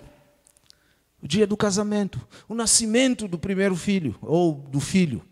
[1.22, 5.24] o dia do casamento, o nascimento do primeiro filho ou do filho,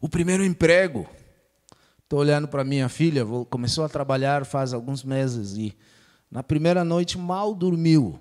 [0.00, 1.08] o primeiro emprego.
[2.12, 5.74] Estou olhando para minha filha, começou a trabalhar faz alguns meses e
[6.30, 8.20] na primeira noite mal dormiu.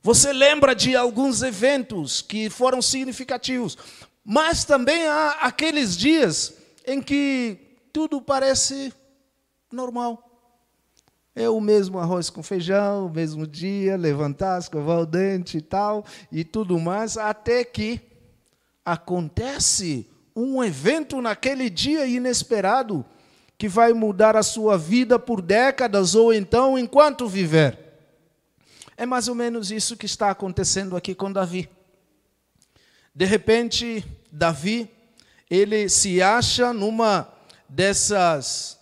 [0.00, 3.76] Você lembra de alguns eventos que foram significativos,
[4.24, 6.54] mas também há aqueles dias
[6.86, 7.58] em que
[7.92, 8.94] tudo parece
[9.72, 10.40] normal.
[11.34, 16.04] É o mesmo arroz com feijão, o mesmo dia, levantar, escovar o dente e tal,
[16.30, 18.00] e tudo mais, até que
[18.84, 23.04] acontece um evento naquele dia inesperado
[23.56, 27.78] que vai mudar a sua vida por décadas ou então enquanto viver.
[28.98, 31.68] É mais ou menos isso que está acontecendo aqui com Davi.
[33.14, 34.90] De repente, Davi,
[35.50, 37.32] ele se acha numa
[37.66, 38.78] dessas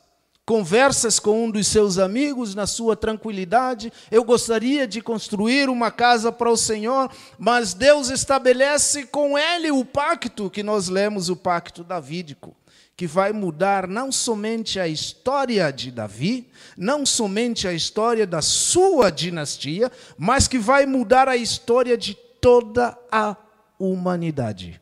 [0.46, 3.92] conversas com um dos seus amigos na sua tranquilidade.
[4.10, 9.84] Eu gostaria de construir uma casa para o Senhor, mas Deus estabelece com ele o
[9.84, 12.54] pacto que nós lemos, o pacto davídico
[12.96, 19.10] que vai mudar não somente a história de Davi, não somente a história da sua
[19.10, 23.36] dinastia, mas que vai mudar a história de toda a
[23.78, 24.80] humanidade,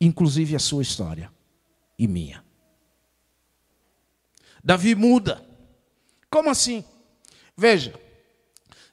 [0.00, 1.30] inclusive a sua história
[1.98, 2.47] e minha.
[4.68, 5.42] Davi muda.
[6.30, 6.84] Como assim?
[7.56, 7.98] Veja,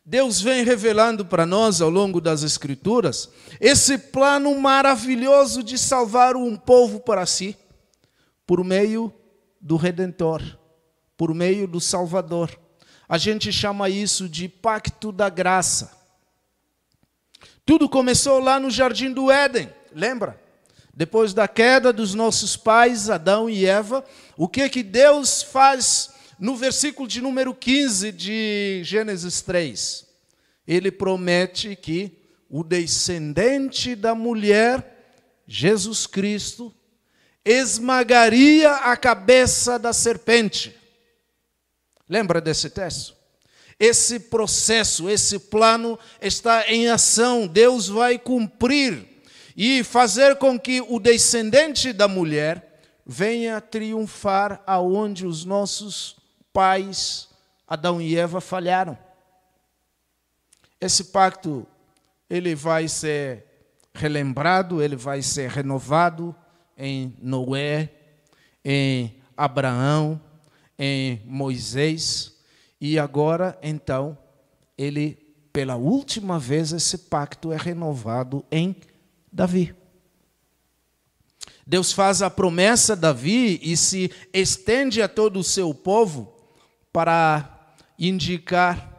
[0.06, 6.56] Deus vem revelando para nós ao longo das Escrituras esse plano maravilhoso de salvar um
[6.56, 7.58] povo para si
[8.48, 9.14] por meio
[9.60, 10.42] do Redentor,
[11.18, 12.58] por meio do Salvador.
[13.06, 15.92] A gente chama isso de pacto da graça.
[17.66, 20.42] Tudo começou lá no jardim do Éden, lembra?
[20.96, 24.06] Depois da queda dos nossos pais, Adão e Eva,
[24.38, 30.06] o que que Deus faz no versículo de número 15 de Gênesis 3?
[30.66, 32.18] Ele promete que
[32.50, 36.74] o descendente da mulher, Jesus Cristo,
[37.44, 40.74] esmagaria a cabeça da serpente.
[42.08, 43.14] Lembra desse texto?
[43.78, 47.46] Esse processo, esse plano está em ação.
[47.46, 49.15] Deus vai cumprir
[49.56, 56.18] e fazer com que o descendente da mulher venha triunfar aonde os nossos
[56.52, 57.30] pais,
[57.68, 58.98] Adão e Eva, falharam.
[60.82, 61.66] Esse pacto
[62.30, 63.46] ele vai ser
[63.94, 66.36] relembrado, ele vai ser renovado,
[66.78, 67.90] em Noé,
[68.64, 70.20] em Abraão,
[70.78, 72.36] em Moisés,
[72.80, 74.18] e agora, então,
[74.78, 75.18] ele,
[75.54, 78.76] pela última vez, esse pacto é renovado em
[79.36, 79.76] Davi.
[81.68, 86.34] Deus faz a promessa a Davi e se estende a todo o seu povo
[86.94, 88.94] para indicar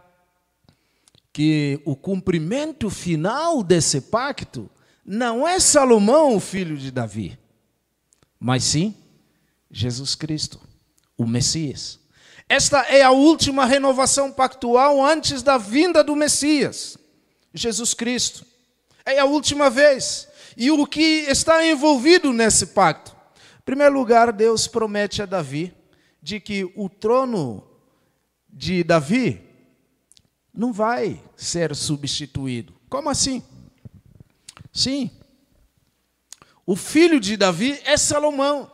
[1.33, 4.69] que o cumprimento final desse pacto
[5.05, 7.39] não é Salomão, o filho de Davi,
[8.39, 8.95] mas sim
[9.71, 10.61] Jesus Cristo,
[11.17, 11.99] o Messias.
[12.47, 16.99] Esta é a última renovação pactual antes da vinda do Messias,
[17.55, 18.45] Jesus Cristo.
[19.07, 20.29] É a última vez.
[20.57, 23.15] E o que está envolvido nesse pacto?
[23.61, 25.73] Em primeiro lugar, Deus promete a Davi
[26.21, 27.67] de que o trono
[28.49, 29.41] de Davi
[30.53, 32.75] não vai ser substituído.
[32.89, 33.43] Como assim?
[34.73, 35.11] Sim,
[36.67, 38.71] o filho de Davi é Salomão.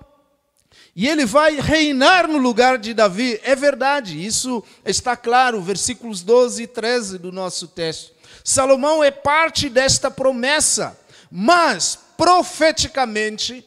[0.97, 3.39] E ele vai reinar no lugar de Davi.
[3.43, 8.13] É verdade, isso está claro, versículos 12 e 13 do nosso texto.
[8.45, 10.99] Salomão é parte desta promessa,
[11.31, 13.67] mas profeticamente,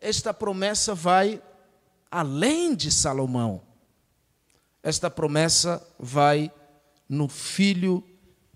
[0.00, 1.40] esta promessa vai
[2.10, 3.62] além de Salomão.
[4.82, 6.50] Esta promessa vai
[7.08, 8.02] no filho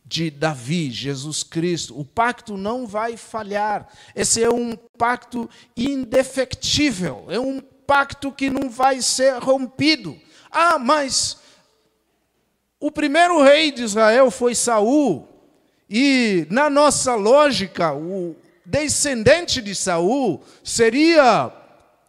[0.04, 1.98] de Davi, Jesus Cristo.
[1.98, 3.88] O pacto não vai falhar.
[4.14, 10.18] Esse é um pacto indefectível, é um pacto que não vai ser rompido.
[10.50, 11.38] Ah, mas
[12.78, 15.28] o primeiro rei de Israel foi Saul,
[15.88, 21.52] e na nossa lógica, o descendente de Saul seria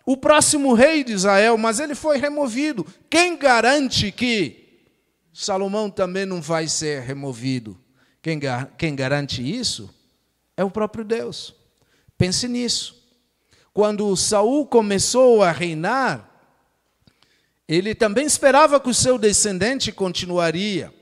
[0.05, 2.85] o próximo rei de Israel, mas ele foi removido.
[3.09, 4.83] Quem garante que
[5.33, 7.77] Salomão também não vai ser removido?
[8.21, 8.39] Quem,
[8.77, 9.93] quem garante isso
[10.55, 11.53] é o próprio Deus.
[12.17, 13.03] Pense nisso.
[13.73, 16.31] Quando Saul começou a reinar,
[17.67, 20.93] ele também esperava que o seu descendente continuaria,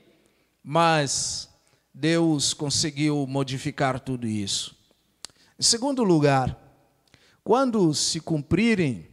[0.62, 1.48] mas
[1.94, 4.76] Deus conseguiu modificar tudo isso.
[5.56, 6.58] Em segundo lugar,
[7.44, 9.06] quando se cumprirem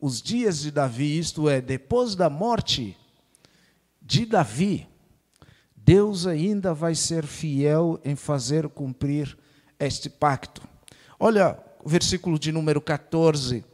[0.00, 2.96] os dias de Davi, isto é, depois da morte
[4.02, 4.88] de Davi,
[5.76, 9.38] Deus ainda vai ser fiel em fazer cumprir
[9.78, 10.66] este pacto.
[11.20, 13.64] Olha o versículo de número 14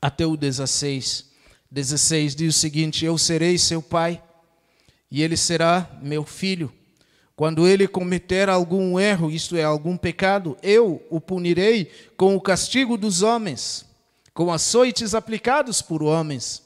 [0.00, 1.30] até o 16.
[1.70, 4.22] 16 diz o seguinte: Eu serei seu pai,
[5.10, 6.72] e ele será meu filho.
[7.36, 12.96] Quando ele cometer algum erro, isto é, algum pecado, eu o punirei com o castigo
[12.96, 13.84] dos homens,
[14.32, 16.62] com açoites aplicados por homens,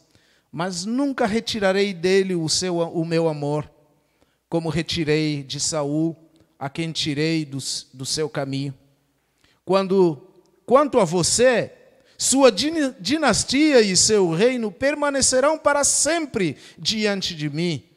[0.53, 3.71] mas nunca retirarei dele o, seu, o meu amor,
[4.47, 6.15] como retirei de Saul,
[6.59, 7.59] a quem tirei do,
[7.95, 8.75] do seu caminho.
[9.65, 10.21] Quando,
[10.67, 11.73] quanto a você,
[12.19, 17.88] sua dinastia e seu reino permanecerão para sempre diante de mim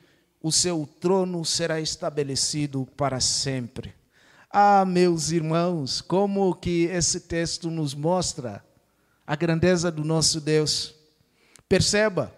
[0.42, 3.94] o seu trono será estabelecido para sempre.
[4.50, 8.64] Ah, meus irmãos, como que esse texto nos mostra
[9.26, 10.94] a grandeza do nosso Deus.
[11.70, 12.36] Perceba,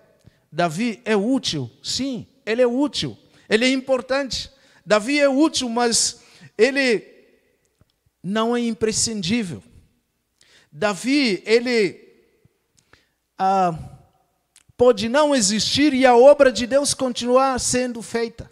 [0.51, 3.17] Davi é útil, sim, ele é útil,
[3.49, 4.51] ele é importante.
[4.85, 6.21] Davi é útil, mas
[6.57, 7.03] ele
[8.21, 9.63] não é imprescindível.
[10.71, 11.99] Davi, ele
[13.39, 13.92] ah,
[14.83, 18.51] pode não existir e a obra de Deus continuar sendo feita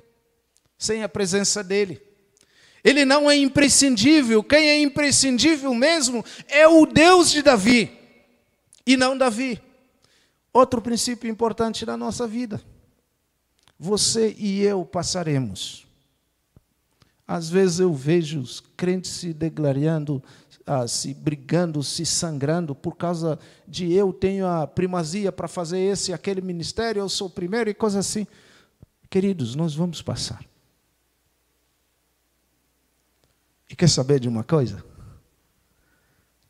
[0.77, 2.01] sem a presença dele.
[2.82, 7.91] Ele não é imprescindível, quem é imprescindível mesmo é o Deus de Davi
[8.88, 9.61] e não Davi.
[10.53, 12.61] Outro princípio importante na nossa vida.
[13.77, 15.86] Você e eu passaremos.
[17.27, 20.23] Às vezes eu vejo os crentes se deglariando
[20.66, 26.14] ah, se brigando, se sangrando por causa de eu tenho a primazia para fazer esse
[26.14, 28.28] aquele ministério, eu sou o primeiro e coisa assim.
[29.09, 30.45] Queridos, nós vamos passar.
[33.70, 34.84] E quer saber de uma coisa?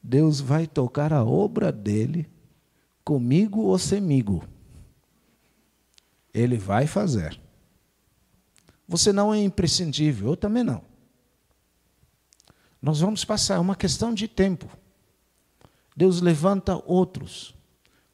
[0.02, 2.28] Deus vai tocar a obra dele,
[3.04, 4.44] comigo ou semigo.
[6.34, 7.40] Ele vai fazer.
[8.88, 10.91] Você não é imprescindível, eu também não.
[12.82, 14.68] Nós vamos passar, é uma questão de tempo.
[15.96, 17.54] Deus levanta outros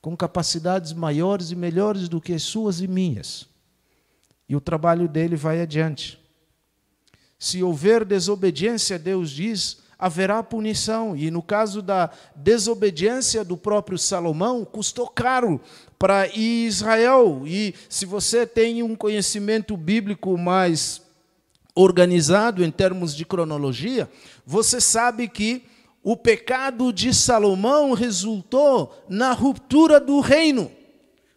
[0.02, 3.48] com capacidades maiores e melhores do que as suas e minhas.
[4.48, 6.20] E o trabalho dele vai adiante.
[7.40, 11.16] Se houver desobediência, Deus diz, haverá punição.
[11.16, 15.60] E no caso da desobediência do próprio Salomão, custou caro
[16.00, 17.44] para Israel.
[17.46, 21.02] E se você tem um conhecimento bíblico mais
[21.78, 24.10] organizado em termos de cronologia,
[24.44, 25.64] você sabe que
[26.04, 30.72] o pecado de Salomão resultou na ruptura do reino.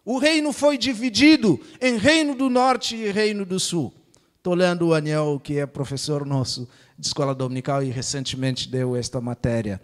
[0.02, 3.92] O reino foi dividido em reino do norte e reino do sul.
[4.38, 6.66] Estou lendo o Aniel, que é professor nosso
[6.98, 9.80] de escola dominical e recentemente deu esta matéria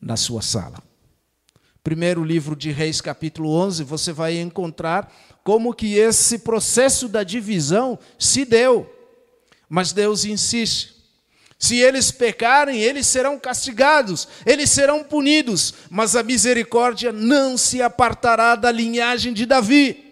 [0.00, 0.82] na sua sala.
[1.82, 5.12] Primeiro livro de Reis, capítulo 11, você vai encontrar
[5.44, 8.93] como que esse processo da divisão se deu.
[9.68, 10.94] Mas Deus insiste.
[11.58, 18.54] Se eles pecarem, eles serão castigados, eles serão punidos, mas a misericórdia não se apartará
[18.54, 20.04] da linhagem de Davi.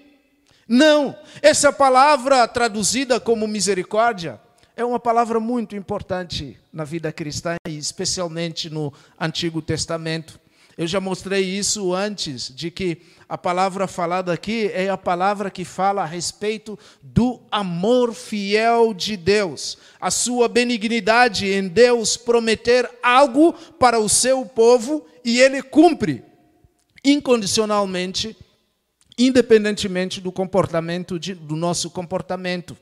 [0.67, 4.41] Não, essa palavra traduzida como misericórdia
[4.75, 10.41] é uma palavra muito importante na vida cristã, e especialmente no Antigo Testamento.
[10.77, 15.65] Eu já mostrei isso antes, de que a palavra falada aqui é a palavra que
[15.65, 23.53] fala a respeito do amor fiel de Deus, a sua benignidade em Deus prometer algo
[23.79, 26.23] para o seu povo e ele cumpre
[27.05, 28.37] incondicionalmente,
[29.19, 32.77] independentemente do comportamento de, do nosso comportamento.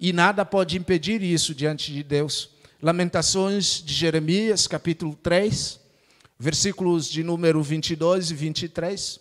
[0.00, 2.50] E nada pode impedir isso diante de Deus.
[2.82, 5.85] Lamentações de Jeremias, capítulo 3
[6.38, 9.20] versículos de número 22 e 23,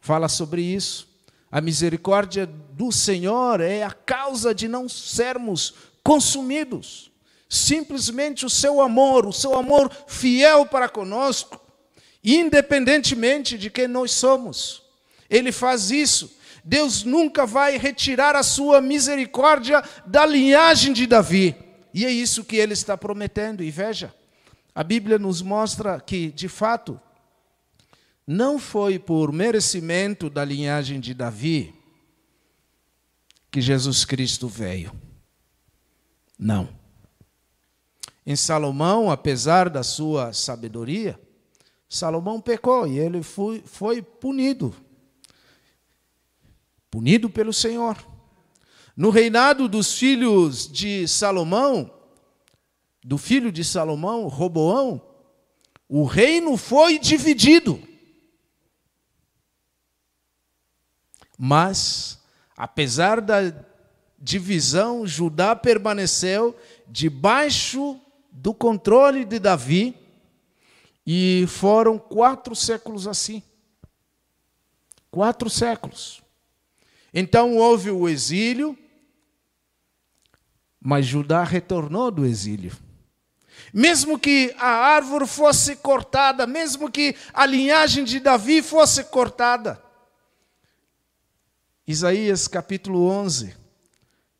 [0.00, 1.08] fala sobre isso.
[1.50, 7.10] A misericórdia do Senhor é a causa de não sermos consumidos.
[7.48, 11.58] Simplesmente o seu amor, o seu amor fiel para conosco,
[12.22, 14.82] independentemente de quem nós somos.
[15.30, 16.36] Ele faz isso.
[16.62, 21.56] Deus nunca vai retirar a sua misericórdia da linhagem de Davi.
[21.94, 23.62] E é isso que ele está prometendo.
[23.62, 24.14] E veja,
[24.78, 27.00] a Bíblia nos mostra que, de fato,
[28.24, 31.74] não foi por merecimento da linhagem de Davi
[33.50, 34.92] que Jesus Cristo veio.
[36.38, 36.68] Não.
[38.24, 41.20] Em Salomão, apesar da sua sabedoria,
[41.88, 44.72] Salomão pecou e ele foi, foi punido.
[46.88, 47.96] Punido pelo Senhor.
[48.96, 51.97] No reinado dos filhos de Salomão,
[53.04, 55.00] do filho de Salomão, Roboão,
[55.88, 57.80] o reino foi dividido.
[61.38, 62.18] Mas,
[62.56, 63.54] apesar da
[64.18, 69.94] divisão, Judá permaneceu debaixo do controle de Davi,
[71.10, 73.42] e foram quatro séculos assim.
[75.10, 76.22] Quatro séculos.
[77.14, 78.76] Então houve o exílio,
[80.78, 82.76] mas Judá retornou do exílio.
[83.72, 89.82] Mesmo que a árvore fosse cortada, mesmo que a linhagem de Davi fosse cortada.
[91.86, 93.54] Isaías capítulo 11,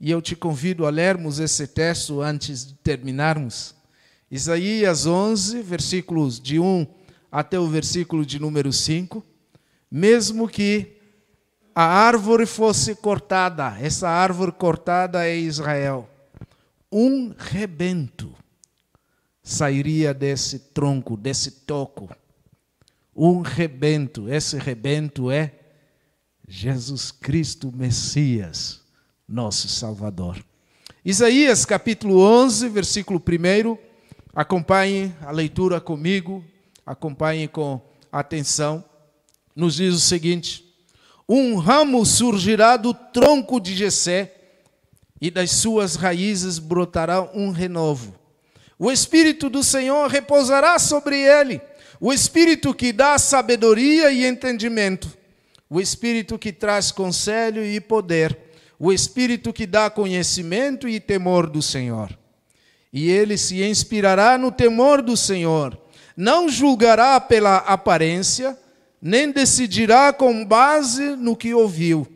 [0.01, 3.75] e eu te convido a lermos esse texto antes de terminarmos.
[4.31, 6.87] Isaías 11, versículos de 1
[7.33, 9.25] até o versículo de número 5.
[9.91, 10.99] Mesmo que
[11.75, 16.09] a árvore fosse cortada, essa árvore cortada é Israel,
[16.93, 18.35] um rebento
[19.49, 22.15] sairia desse tronco, desse toco.
[23.17, 25.55] Um rebento, esse rebento é
[26.47, 28.83] Jesus Cristo Messias,
[29.27, 30.45] nosso Salvador.
[31.03, 33.79] Isaías capítulo 11, versículo 1
[34.35, 36.45] Acompanhe a leitura comigo,
[36.85, 37.81] acompanhe com
[38.13, 38.85] atenção.
[39.57, 40.63] Nos diz o seguinte:
[41.27, 44.35] Um ramo surgirá do tronco de Jessé,
[45.19, 48.18] e das suas raízes brotará um renovo.
[48.79, 51.61] O espírito do Senhor repousará sobre ele,
[52.01, 55.09] o espírito que dá sabedoria e entendimento,
[55.68, 58.39] o espírito que traz conselho e poder,
[58.79, 62.16] o espírito que dá conhecimento e temor do Senhor.
[62.93, 65.76] E ele se inspirará no temor do Senhor.
[66.16, 68.57] Não julgará pela aparência,
[69.03, 72.07] nem decidirá com base no que ouviu,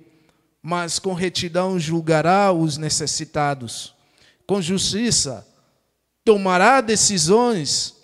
[0.62, 3.94] mas com retidão julgará os necessitados.
[4.46, 5.46] Com justiça
[6.24, 7.96] tomará decisões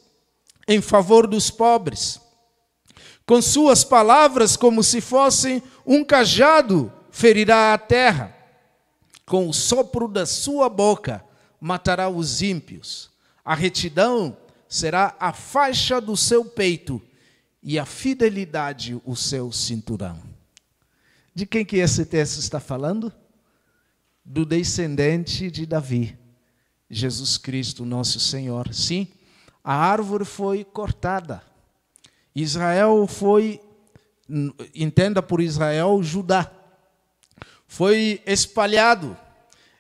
[0.67, 2.21] em favor dos pobres.
[3.27, 8.35] Com suas palavras, como se fossem um cajado, ferirá a terra.
[9.27, 11.25] Com o sopro da sua boca,
[11.61, 13.11] matará os ímpios.
[13.45, 14.37] A retidão
[14.69, 17.03] será a faixa do seu peito
[17.63, 20.23] e a fidelidade o seu cinturão.
[21.35, 23.13] De quem que esse texto está falando?
[24.25, 26.18] Do descendente de Davi,
[26.91, 28.73] Jesus Cristo, nosso Senhor.
[28.73, 29.09] Sim,
[29.63, 31.43] a árvore foi cortada.
[32.35, 33.61] Israel foi,
[34.75, 36.51] entenda por Israel, Judá.
[37.67, 39.17] Foi espalhado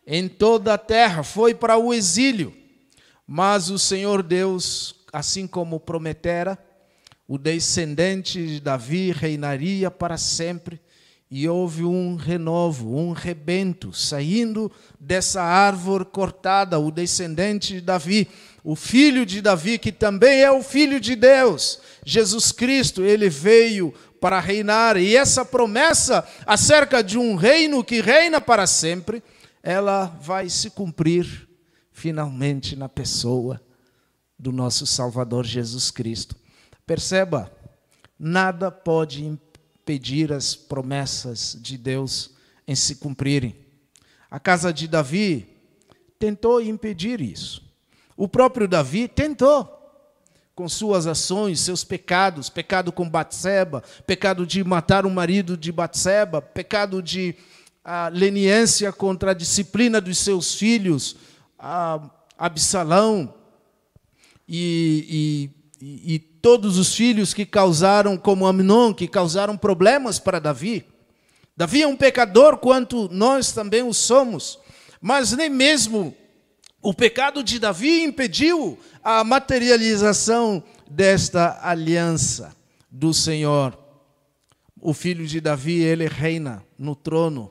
[0.06, 2.54] em toda a terra, foi para o exílio.
[3.26, 6.58] Mas o Senhor Deus, assim como prometera,
[7.26, 10.80] o descendente de Davi reinaria para sempre.
[11.30, 18.28] E houve um renovo, um rebento, saindo dessa árvore cortada, o descendente de Davi,
[18.64, 23.92] o filho de Davi, que também é o filho de Deus, Jesus Cristo, ele veio
[24.20, 24.96] para reinar.
[24.96, 29.22] E essa promessa acerca de um reino que reina para sempre,
[29.62, 31.48] ela vai se cumprir
[31.92, 33.60] finalmente na pessoa
[34.38, 36.36] do nosso Salvador Jesus Cristo.
[36.86, 37.52] Perceba,
[38.18, 39.47] nada pode impedir
[40.36, 42.30] as promessas de Deus
[42.66, 43.56] em se cumprirem.
[44.30, 45.48] A casa de Davi
[46.18, 47.62] tentou impedir isso.
[48.16, 49.74] O próprio Davi tentou
[50.54, 56.42] com suas ações, seus pecados, pecado com Batseba, pecado de matar o marido de Batseba,
[56.42, 57.36] pecado de
[57.84, 61.16] a leniência contra a disciplina dos seus filhos,
[61.58, 63.32] a Absalão
[64.46, 70.84] e, e, e todos os filhos que causaram, como Amnon, que causaram problemas para Davi.
[71.56, 74.58] Davi é um pecador quanto nós também o somos,
[75.00, 76.14] mas nem mesmo
[76.80, 82.56] o pecado de Davi impediu a materialização desta aliança
[82.90, 83.76] do Senhor.
[84.80, 87.50] O filho de Davi, ele reina no trono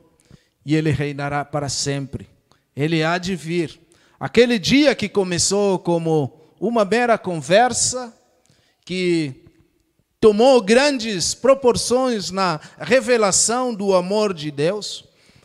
[0.66, 2.28] e ele reinará para sempre.
[2.76, 3.80] Ele há de vir.
[4.20, 8.17] Aquele dia que começou como uma mera conversa,
[8.88, 9.44] que
[10.18, 15.04] tomou grandes proporções na revelação do amor de Deus,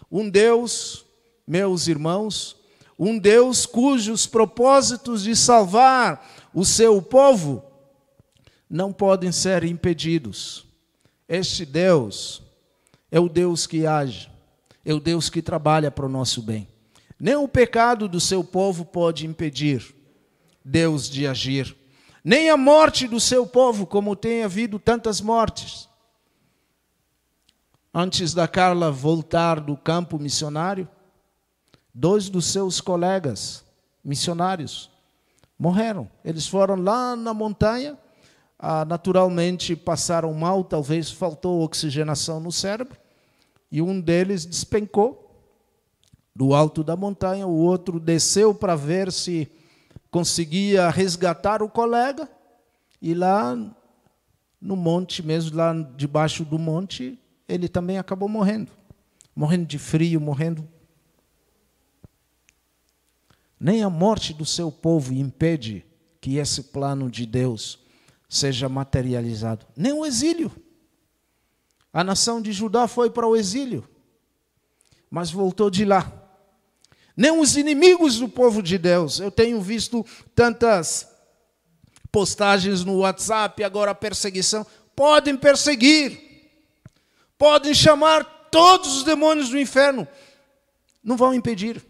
[0.08, 1.04] um Deus,
[1.44, 2.54] meus irmãos,
[2.96, 7.64] um Deus cujos propósitos de salvar o seu povo
[8.70, 10.64] não podem ser impedidos.
[11.28, 12.42] Este Deus
[13.10, 14.30] é o Deus que age,
[14.84, 16.68] é o Deus que trabalha para o nosso bem.
[17.18, 19.92] Nem o pecado do seu povo pode impedir
[20.64, 21.81] Deus de agir,
[22.24, 25.88] nem a morte do seu povo, como tem havido tantas mortes.
[27.92, 30.88] Antes da Carla voltar do campo missionário,
[31.92, 33.64] dois dos seus colegas
[34.04, 34.90] missionários
[35.58, 36.08] morreram.
[36.24, 37.98] Eles foram lá na montanha,
[38.58, 42.96] ah, naturalmente passaram mal, talvez faltou oxigenação no cérebro,
[43.70, 45.22] e um deles despencou
[46.34, 49.50] do alto da montanha, o outro desceu para ver se
[50.12, 52.30] conseguia resgatar o colega,
[53.00, 53.56] e lá
[54.60, 58.70] no monte, mesmo lá debaixo do monte, ele também acabou morrendo.
[59.34, 60.68] Morrendo de frio, morrendo
[63.62, 65.86] nem a morte do seu povo impede
[66.20, 67.78] que esse plano de Deus
[68.28, 69.64] seja materializado.
[69.76, 70.50] Nem o exílio.
[71.92, 73.88] A nação de Judá foi para o exílio,
[75.08, 76.21] mas voltou de lá.
[77.16, 79.20] Nem os inimigos do povo de Deus.
[79.20, 80.04] Eu tenho visto
[80.34, 81.08] tantas
[82.10, 84.66] postagens no WhatsApp, agora perseguição.
[84.94, 86.20] Podem perseguir,
[87.38, 90.06] podem chamar todos os demônios do inferno,
[91.02, 91.82] não vão impedir.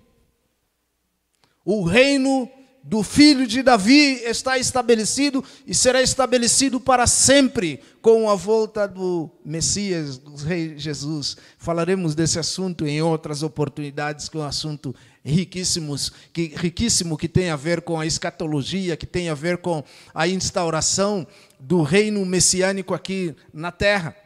[1.64, 2.48] O reino
[2.82, 9.30] do filho de Davi está estabelecido e será estabelecido para sempre com a volta do
[9.44, 11.36] Messias, do Rei Jesus.
[11.58, 14.94] Falaremos desse assunto em outras oportunidades, que é um assunto
[15.24, 19.84] riquíssimos, que, riquíssimo que tem a ver com a escatologia, que tem a ver com
[20.14, 21.26] a instauração
[21.58, 24.16] do reino messiânico aqui na terra.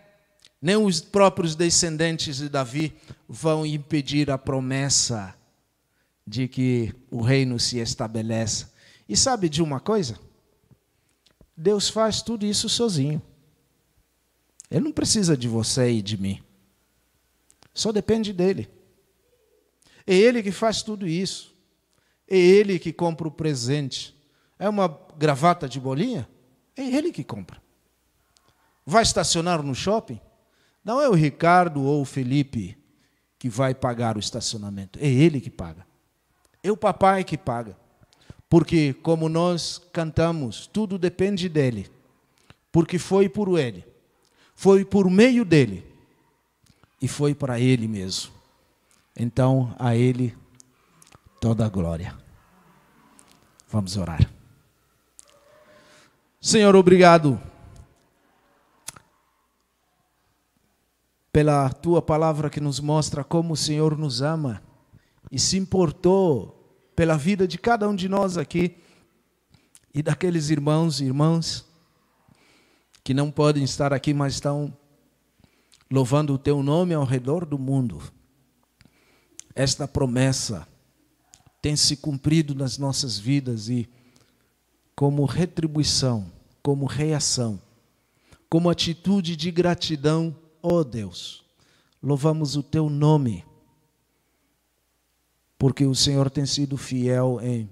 [0.60, 2.96] Nem os próprios descendentes de Davi
[3.28, 5.34] vão impedir a promessa
[6.26, 8.72] de que o reino se estabeleça.
[9.08, 10.18] E sabe de uma coisa?
[11.56, 13.22] Deus faz tudo isso sozinho.
[14.70, 16.42] Ele não precisa de você e de mim.
[17.72, 18.68] Só depende dele.
[20.06, 21.54] É ele que faz tudo isso.
[22.28, 24.16] É ele que compra o presente.
[24.58, 26.28] É uma gravata de bolinha?
[26.76, 27.60] É ele que compra.
[28.84, 30.20] Vai estacionar no shopping?
[30.84, 32.78] Não é o Ricardo ou o Felipe
[33.38, 34.98] que vai pagar o estacionamento.
[35.00, 35.86] É ele que paga.
[36.62, 37.76] É o papai que paga.
[38.48, 41.90] Porque, como nós cantamos, tudo depende dele.
[42.70, 43.84] Porque foi por ele.
[44.54, 45.84] Foi por meio dele.
[47.02, 48.35] E foi para ele mesmo.
[49.16, 50.36] Então, a ele
[51.40, 52.14] toda a glória.
[53.68, 54.30] Vamos orar.
[56.40, 57.40] Senhor, obrigado
[61.32, 64.62] pela tua palavra que nos mostra como o Senhor nos ama
[65.30, 66.56] e se importou
[66.94, 68.76] pela vida de cada um de nós aqui
[69.92, 71.66] e daqueles irmãos e irmãs
[73.02, 74.76] que não podem estar aqui, mas estão
[75.90, 78.02] louvando o teu nome ao redor do mundo.
[79.56, 80.68] Esta promessa
[81.62, 83.88] tem se cumprido nas nossas vidas e,
[84.94, 86.30] como retribuição,
[86.62, 87.60] como reação,
[88.48, 91.42] como atitude de gratidão, ó oh Deus,
[92.02, 93.44] louvamos o teu nome
[95.58, 97.70] porque o Senhor tem sido fiel em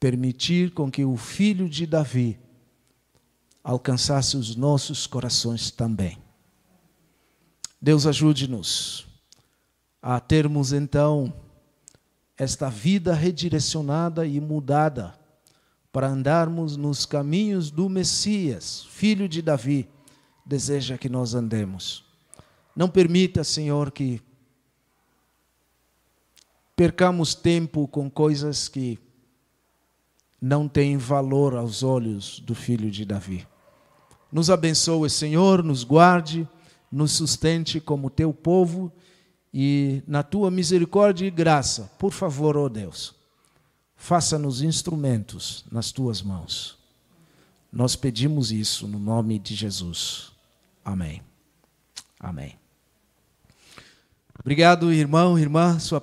[0.00, 2.38] permitir com que o filho de Davi
[3.62, 6.18] alcançasse os nossos corações também.
[7.80, 9.13] Deus ajude-nos
[10.06, 11.32] a termos então
[12.36, 15.18] esta vida redirecionada e mudada
[15.90, 19.88] para andarmos nos caminhos do Messias, filho de Davi,
[20.44, 22.04] deseja que nós andemos.
[22.76, 24.20] Não permita, Senhor, que
[26.76, 28.98] percamos tempo com coisas que
[30.38, 33.48] não têm valor aos olhos do filho de Davi.
[34.30, 36.46] Nos abençoe, Senhor, nos guarde,
[36.92, 38.92] nos sustente como teu povo
[39.56, 43.14] e na tua misericórdia e graça, por favor, ó oh Deus,
[43.96, 46.76] faça-nos instrumentos nas tuas mãos.
[47.72, 50.32] Nós pedimos isso no nome de Jesus.
[50.84, 51.22] Amém.
[52.18, 52.58] Amém.
[54.40, 55.78] Obrigado, irmão, irmã.
[55.78, 56.00] Sua